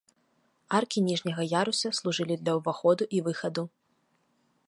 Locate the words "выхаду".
3.27-3.63